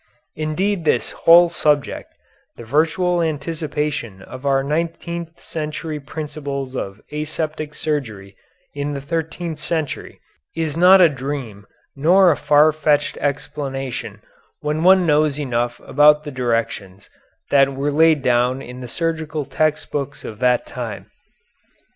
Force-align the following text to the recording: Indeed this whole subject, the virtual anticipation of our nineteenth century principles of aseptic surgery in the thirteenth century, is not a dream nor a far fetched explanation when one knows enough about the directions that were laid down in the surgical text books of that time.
Indeed 0.35 0.83
this 0.83 1.11
whole 1.11 1.47
subject, 1.49 2.11
the 2.57 2.63
virtual 2.63 3.21
anticipation 3.21 4.23
of 4.23 4.47
our 4.47 4.63
nineteenth 4.63 5.39
century 5.39 5.99
principles 5.99 6.75
of 6.75 6.99
aseptic 7.11 7.75
surgery 7.75 8.35
in 8.73 8.93
the 8.95 8.99
thirteenth 9.01 9.59
century, 9.59 10.19
is 10.55 10.75
not 10.75 11.01
a 11.01 11.07
dream 11.07 11.67
nor 11.95 12.31
a 12.31 12.35
far 12.35 12.71
fetched 12.71 13.15
explanation 13.17 14.23
when 14.61 14.81
one 14.81 15.05
knows 15.05 15.39
enough 15.39 15.79
about 15.85 16.23
the 16.23 16.31
directions 16.31 17.07
that 17.51 17.75
were 17.75 17.91
laid 17.91 18.23
down 18.23 18.59
in 18.59 18.81
the 18.81 18.87
surgical 18.87 19.45
text 19.45 19.91
books 19.91 20.25
of 20.25 20.39
that 20.39 20.65
time. 20.65 21.11